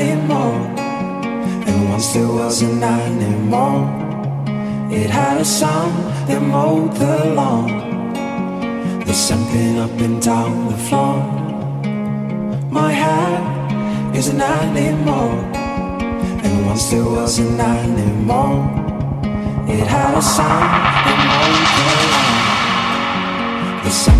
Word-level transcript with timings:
animal 0.00 0.78
And 1.66 1.88
once 1.90 2.12
there 2.12 2.28
was 2.28 2.62
an 2.62 2.82
animal, 2.82 3.76
it 4.90 5.10
had 5.10 5.40
a 5.40 5.44
song 5.44 5.92
that 6.26 6.40
mowed 6.40 6.94
the 6.94 7.34
lawn. 7.34 7.66
There's 9.04 9.16
something 9.16 9.78
up 9.78 9.90
and 10.00 10.20
down 10.22 10.68
the 10.72 10.78
floor. 10.86 11.16
My 12.70 12.92
hat 12.92 14.14
is 14.14 14.28
an 14.28 14.40
animal. 14.40 15.28
And 16.44 16.66
once 16.66 16.90
there 16.90 17.04
was 17.04 17.38
an 17.38 17.60
animal, 17.60 18.52
it 19.68 19.86
had 19.86 20.16
a 20.16 20.22
song 20.22 20.64
that 21.06 21.18
mowed 21.28 21.68
the 21.76 21.86
lawn. 22.12 23.82
There's 23.82 24.17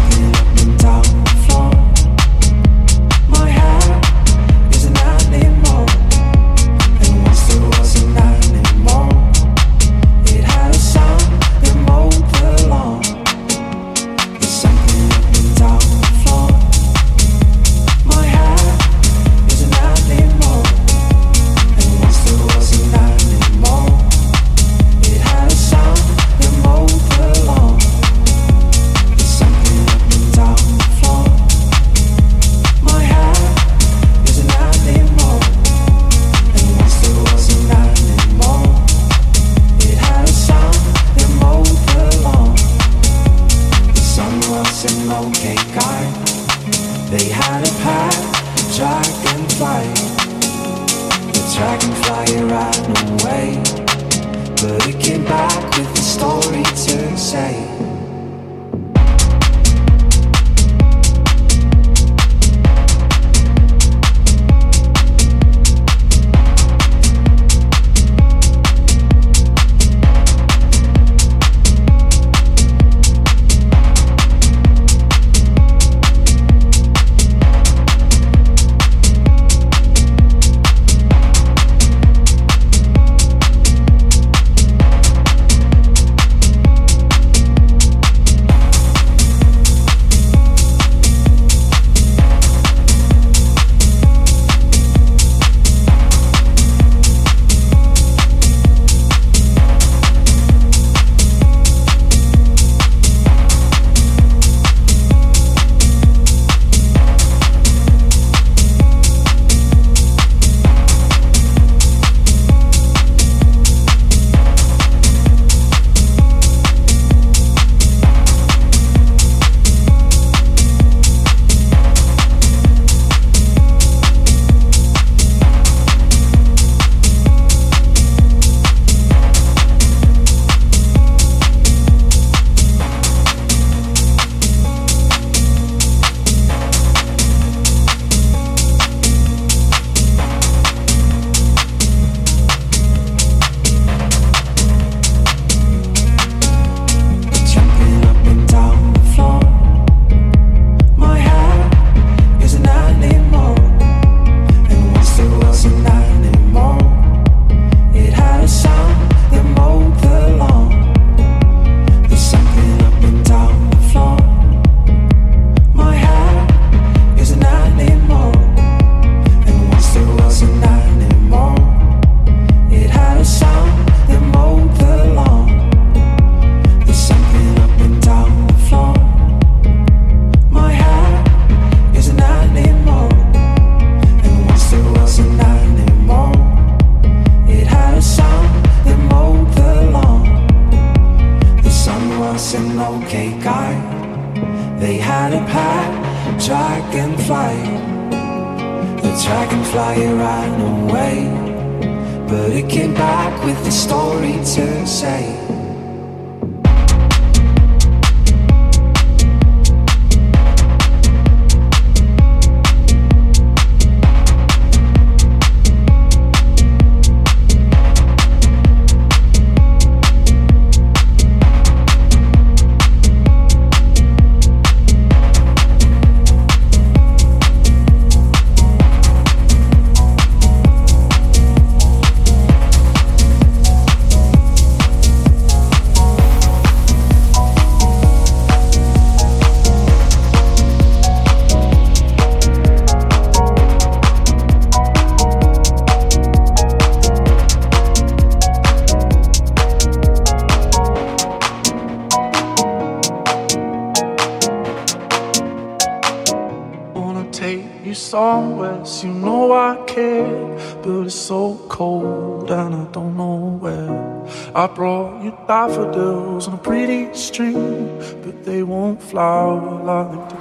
daffodils 265.79 266.49
on 266.49 266.55
a 266.55 266.59
pretty 266.59 267.13
string, 267.15 267.99
but 268.23 268.45
they 268.45 268.63
won't 268.63 269.03
flower 269.03 269.83
like. 269.85 270.38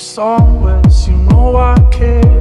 Somewhere, 0.00 0.80
us, 0.86 1.06
you 1.06 1.14
know 1.14 1.56
I 1.56 1.78
care. 1.92 2.39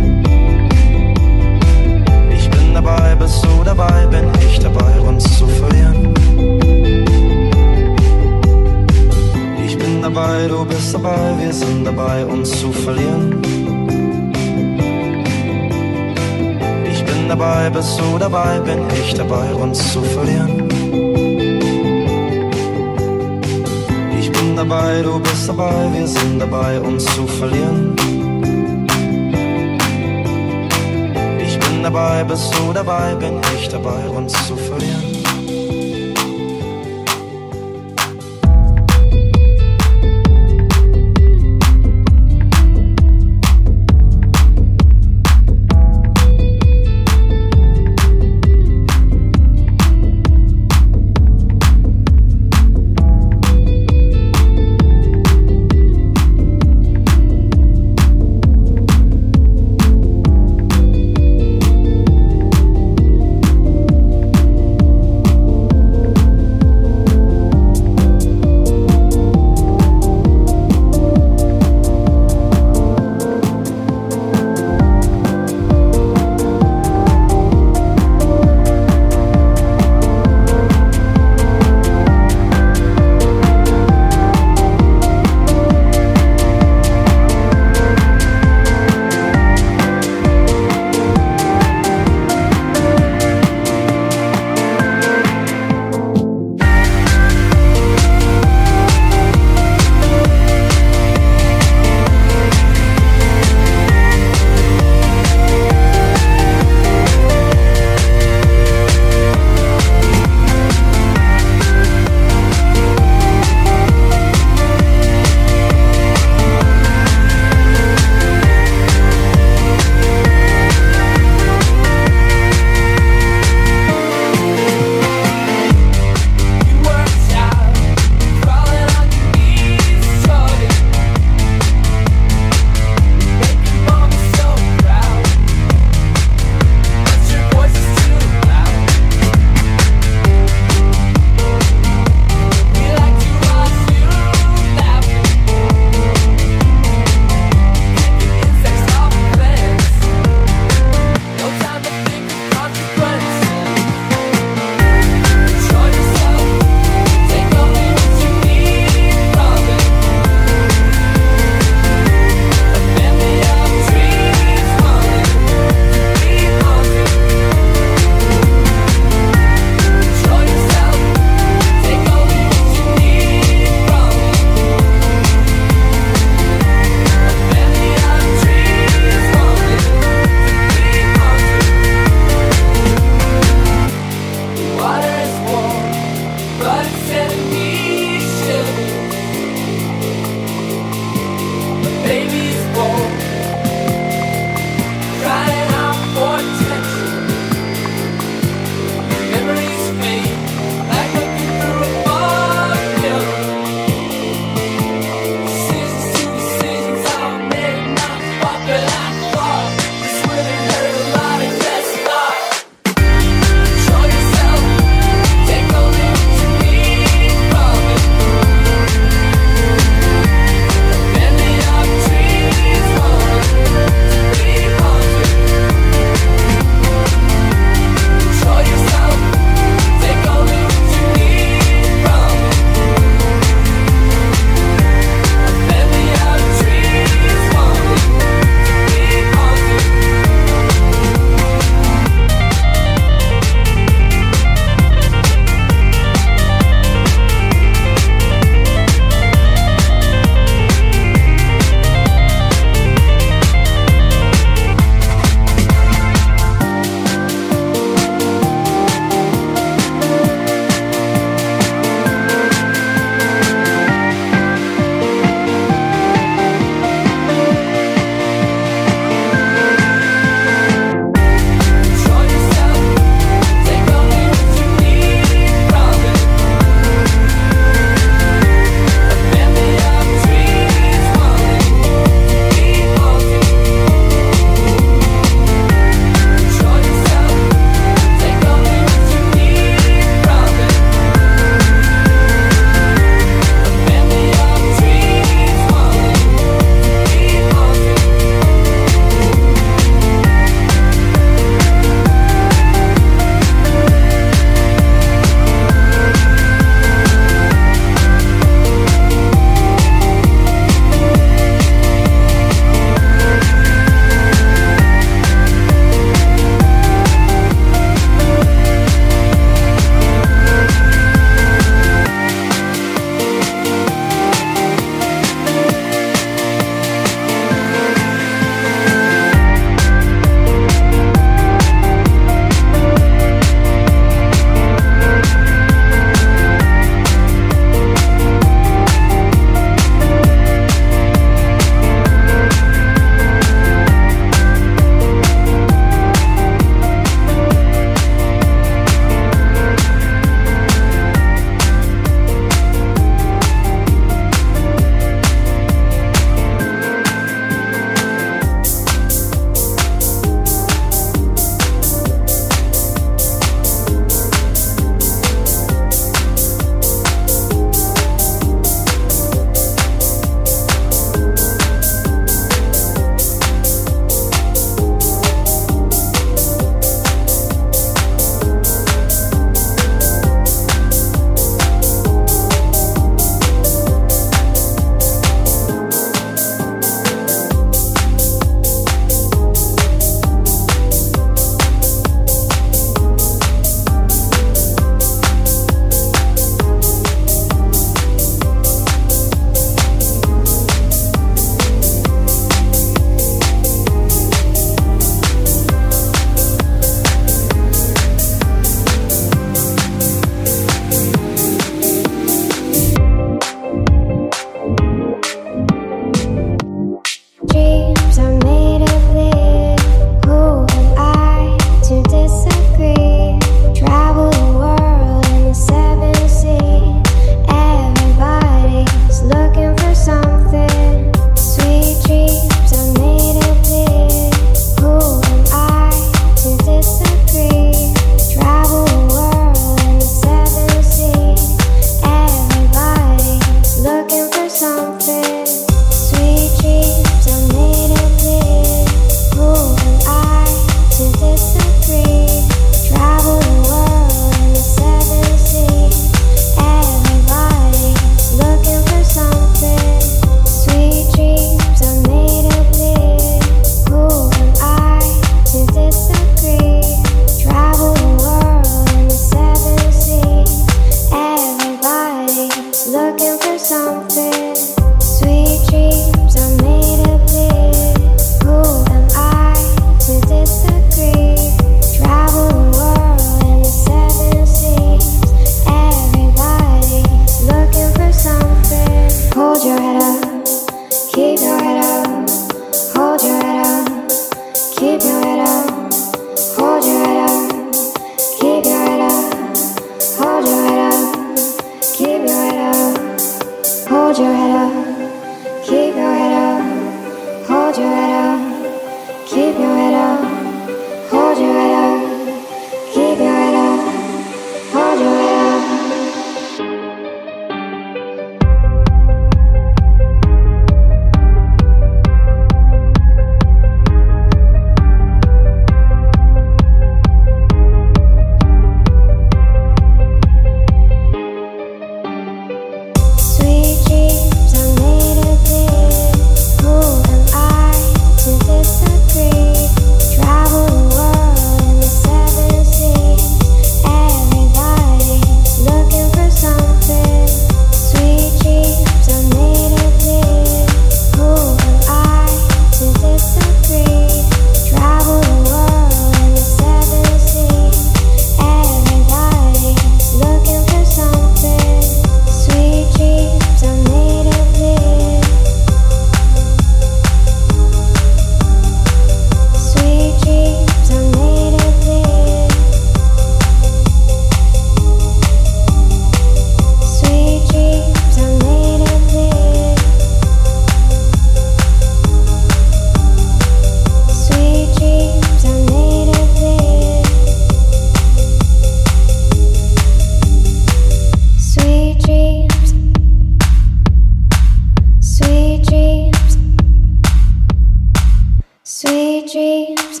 Sweet 598.70 599.32
dreams. 599.32 600.00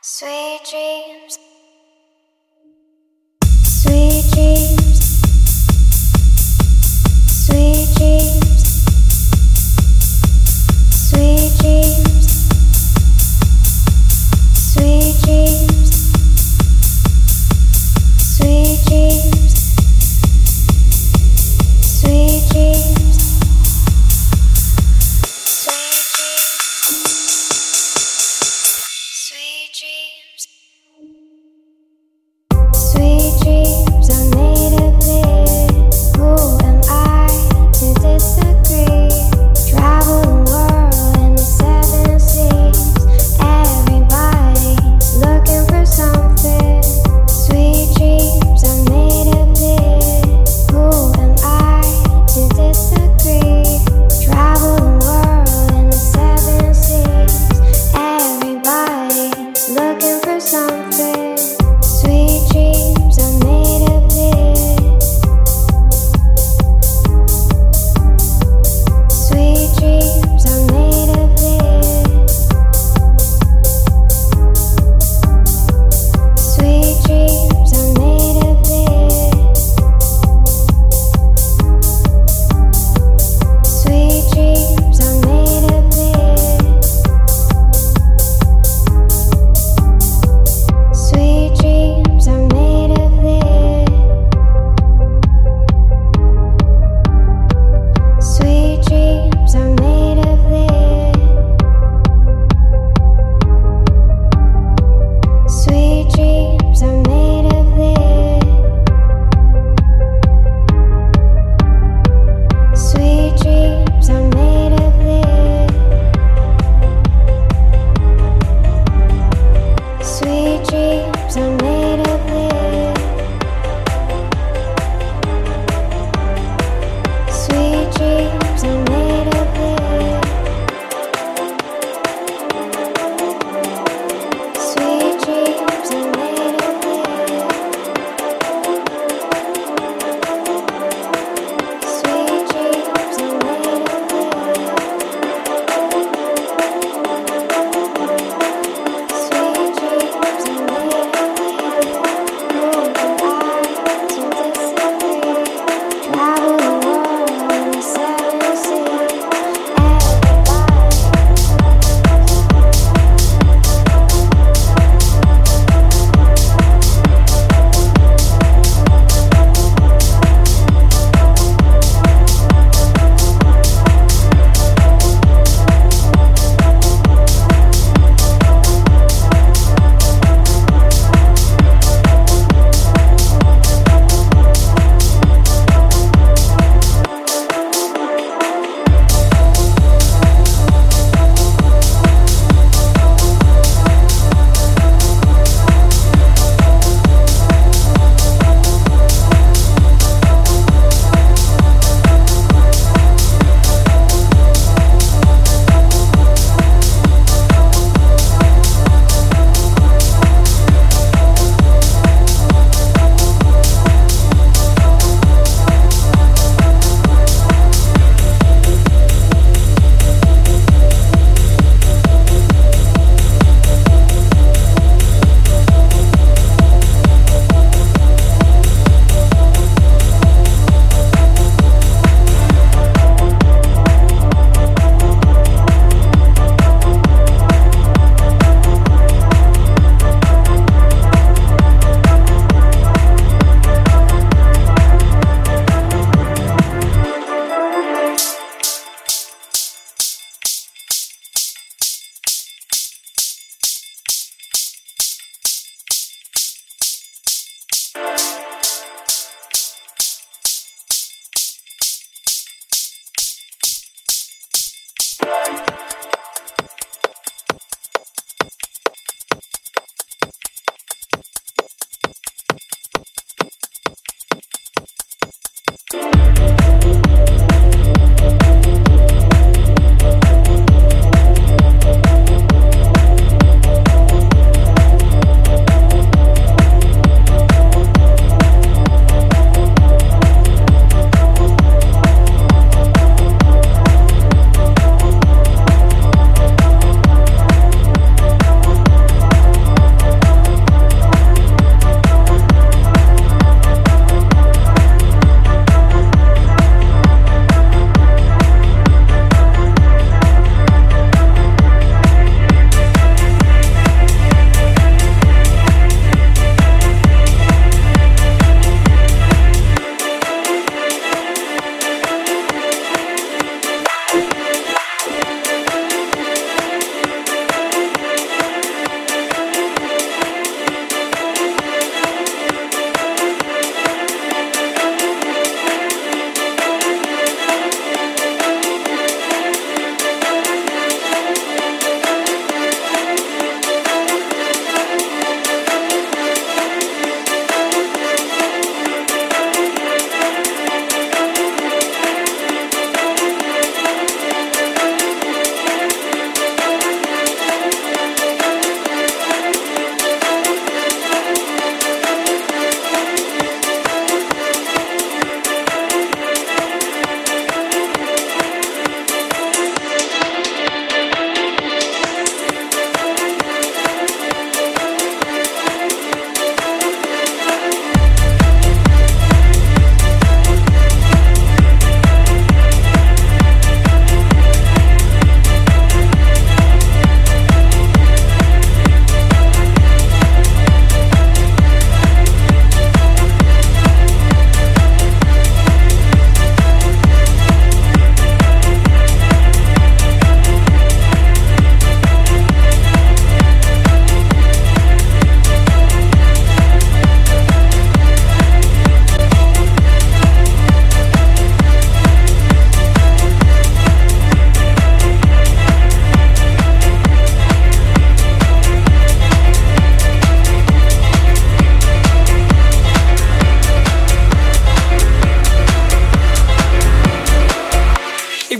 Sweet 0.00 0.60
dreams. 0.68 1.41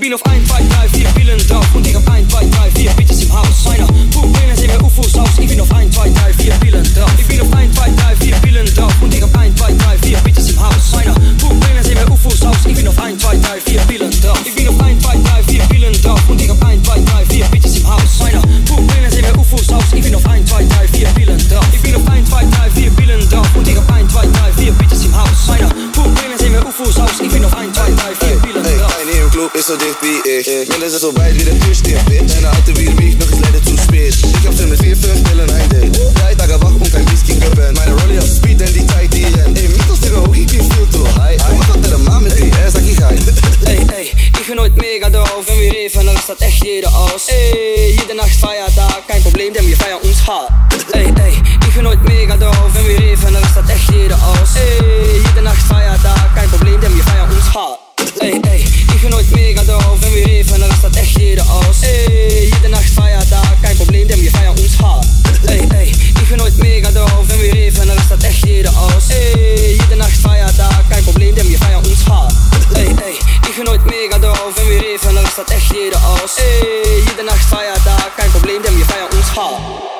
Bin 0.03 0.15
auf 0.15 0.27
1, 0.27 0.49
2, 0.49 0.59
3, 0.59 0.89
4 0.99 1.09
Pillen 1.11 1.39
drauf 1.47 1.65
und 1.75 1.87
ich 1.87 1.95
hab 1.95 2.11
1, 2.11 2.29
2, 2.29 2.45
3, 2.45 2.71
4 2.73 2.91
Bitches 2.91 3.23
im 3.23 3.33
Haus. 3.33 3.65
Meiner 3.65 3.87
Pupillen 3.87 4.57
sehen 4.57 4.71
wir 4.73 4.83
UFOs 4.85 5.15
aus. 5.15 5.29
Ich 5.39 5.49
bin 5.49 5.61
auf 5.61 5.71
1, 5.71 5.95
2, 5.95 6.11
3, 6.11 6.33
4 6.33 6.53
Pillen 6.55 6.95
drauf. 6.95 7.13
Ich 7.17 7.27
bin 7.29 7.41
auf 7.41 7.53
1, 7.55 7.77
2, 7.77 7.91
3, 7.91 8.17
4 8.17 8.35
Pillen 8.43 8.75
drauf 8.75 8.95
und 9.01 9.15
ich 9.15 9.23
hab 9.23 9.39
1, 9.39 9.57
2, 9.61 9.73
3, 9.73 9.99
4 9.99 10.19
Bitches 10.19 10.51
im 10.51 10.61
Haus. 10.61 10.91
Meiner 10.93 11.15
Pupillen 11.15 11.85
sehen 11.85 11.99
wir 11.99 12.11
UFOs 12.11 12.43
aus. 12.43 12.57
Ich 12.67 12.75
bin 12.75 12.89
auf 12.89 12.99
1, 12.99 13.23
2, 13.23 13.37
3, 13.37 13.61
4 13.61 13.81
Pillen 13.83 14.02
Ist 29.55 29.67
so 29.67 29.77
dicht 29.77 29.99
wie 30.01 30.17
ich. 30.31 30.69
Mindestens 30.71 31.03
so 31.03 31.15
weit 31.15 31.35
wie 31.35 31.45
der 31.45 31.59
Türsteher. 31.61 32.01
Deine 32.09 32.49
alte 32.49 32.75
will 32.75 32.91
mich, 32.95 33.19
noch 33.19 33.31
ist 33.31 33.39
leider 33.39 33.63
zu 33.63 33.77
spät. 33.77 34.17
Ich 34.17 34.47
hab 34.47 34.67
mit 34.67 34.81
vier, 34.81 34.97
fünf 34.97 35.23
Pillen 35.25 35.51
ein 35.51 35.69
Date. 35.69 36.01
Drei 36.15 36.35
Tage 36.35 36.55
wach 36.63 36.71
und 36.71 36.91
kein 36.91 37.05
Whisky 37.13 37.35
gönnen. 37.35 37.75
Meine 37.75 37.93
Rolli 38.01 38.19
auf 38.19 38.25
Speed, 38.25 38.61
denn 38.61 38.73
die 38.73 38.87
Zeit 38.87 39.13
die 39.13 39.25
Ey, 39.25 39.69
Mikros, 39.69 40.01
Digga, 40.01 40.21
hoch, 40.21 40.35
ich 40.35 40.47
bin 40.47 40.65
viel 40.73 40.89
zu 40.91 41.05
high. 41.21 41.37
Ich 41.37 41.69
mach 41.69 41.77
der 41.77 41.99
Mann 41.99 42.23
mit 42.23 42.39
dir, 42.39 42.51
sag 42.67 42.83
ich 42.83 42.97
hi. 43.03 43.15
Ey, 43.67 43.87
ey, 43.95 44.11
ich 44.41 44.47
bin 44.47 44.59
heute 44.59 44.81
mega 44.81 45.11
drauf, 45.11 45.45
wenn 45.47 45.61
wir 45.61 45.71
reden, 45.71 46.07
dann 46.07 46.17
rastet 46.17 46.41
echt 46.41 46.65
jeder 46.65 46.89
aus. 46.89 47.29
Ey, 47.29 47.99
jede 48.01 48.15
Nacht 48.15 48.35
Feiertag, 48.41 49.07
kein 49.07 49.23
Problem, 49.23 49.53
denn 49.53 49.67
wir 49.67 49.77
feiern 49.77 50.01
uns 50.03 50.27
hart. 50.27 50.51
Ey, 50.93 51.13
ey, 51.21 51.35
ich 51.69 51.75
bin 51.75 51.87
heute 51.87 52.03
mega 52.05 52.39
drauf, 52.39 52.71
wenn 52.73 52.89
wir 52.89 52.99
reden, 52.99 53.21
dann 53.23 53.37
rastet 53.37 53.69
echt 53.69 53.91
jeder 53.93 54.17
aus. 54.17 54.57
Ey, 54.57 55.21
jede 55.27 55.43
Nacht 55.43 55.61
Feiertag, 55.69 56.22
heute 66.41 66.57
mega 66.59 66.91
drauf, 66.91 67.25
wenn 67.29 67.43
wir 67.43 67.53
reden, 67.53 67.77
dann 67.77 67.91
rastet 67.91 68.25
echt 68.25 68.47
jeder 68.47 68.71
aus. 68.71 69.11
Ey, 69.11 69.79
jede 69.81 69.97
Nacht 69.97 70.17
Feiertag, 70.17 70.89
kein 70.89 71.05
Problem, 71.05 71.35
denn 71.35 71.49
wir 71.49 71.59
feiern 71.59 71.85
uns 71.85 72.09
hart. 72.09 72.33
Ey, 72.75 72.87
ey, 72.87 73.19
ich 73.49 73.57
bin 73.57 73.69
heute 73.69 73.85
mega 73.85 74.19
drauf, 74.19 74.53
wenn 74.57 74.71
wir 74.71 74.81
reden, 74.81 75.01
dann 75.03 75.19
rastet 75.19 75.51
echt 75.51 75.73
jeder 75.75 75.99
aus. 75.99 76.39
Ey, 76.39 77.03
jede 77.09 77.25
Nacht 77.25 77.45
Feiertag, 77.45 78.17
kein 78.17 78.31
Problem, 78.31 78.63
denn 78.63 78.79
wir 78.79 78.87
feiern 78.87 79.11
uns 79.13 79.37
hart. 79.37 79.92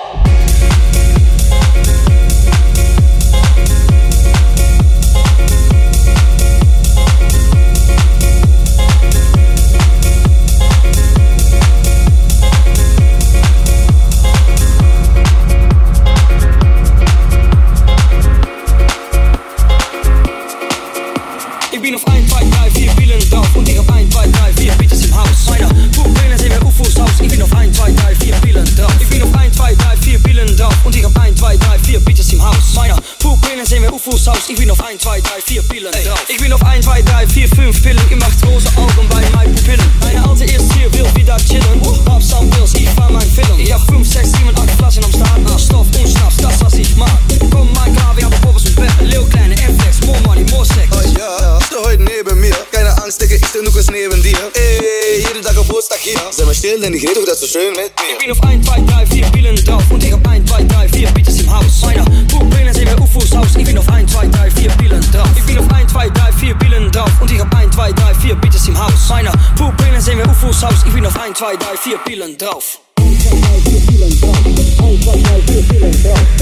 Ich 57.45 57.51
so 57.51 57.59
schön 57.59 57.73
mit 57.73 57.93
Ich 57.97 58.13
mir. 58.13 58.19
bin 58.19 58.31
auf 58.31 58.43
1, 58.43 58.67
2, 58.67 58.81
3, 58.81 59.07
4 59.07 59.27
Pillen 59.27 59.65
drauf 59.65 59.83
und 59.91 60.05
ich 60.05 60.13
hab 60.13 60.27
1, 60.27 60.51
2, 60.51 60.65
3, 60.65 60.89
4 60.89 61.11
Bitches 61.11 61.41
im 61.41 61.51
Haus. 61.53 61.83
Meiner 61.83 62.05
Pupillen 62.29 62.75
sehen 62.75 62.89
wir 62.89 63.01
UFOs 63.01 63.33
aus. 63.33 63.57
Ich 63.57 63.65
bin 63.65 63.79
auf 63.79 63.89
1, 63.89 64.13
2, 64.13 64.29
3, 64.29 64.51
4 64.51 64.71
Pillen 64.71 65.01
drauf. 65.13 65.29
Ich 65.37 65.45
bin 65.45 65.59
auf 65.59 65.71
1, 65.73 65.93
2, 65.93 66.09
3, 66.11 66.33
4 66.33 66.55
Pillen 66.55 66.93
drauf 66.93 67.11
und 67.21 67.31
ich 67.31 67.41
hab 67.41 67.55
1, 67.55 67.75
2, 67.75 67.93
3, 67.93 68.15
4 68.15 68.35
Bitches 68.37 68.69
im 68.69 68.79
Haus. 68.79 69.09
Meiner 69.09 69.33
Pupillen 69.57 70.01
sehen 70.01 70.19
wir 70.19 70.29
UFOs 70.29 70.63
aus. 70.65 70.85
Ich 70.87 70.93
bin 70.93 71.05
auf 71.07 71.19
1, 71.19 71.39
2, 71.39 71.57
3, 71.57 71.77
4 71.77 71.99
Pillen 71.99 72.39
drauf. 72.39 72.79
1, 72.99 73.23
2, 73.23 73.31
3, 73.31 73.71
4 73.71 73.81
Pillen 73.87 74.21
drauf. 74.21 74.62
Feeling 74.83 75.93
dope. 75.93 76.33